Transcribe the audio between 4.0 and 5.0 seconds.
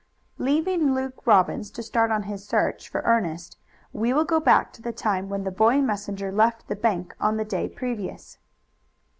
will go back to the